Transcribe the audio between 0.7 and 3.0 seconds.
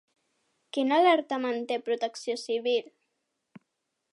Quina alerta manté Protecció Civil?